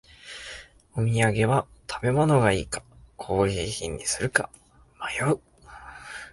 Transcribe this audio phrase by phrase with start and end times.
[0.97, 2.81] お土産は食べ物がいいか
[3.17, 4.49] 工芸品にするか
[4.99, 5.39] 迷う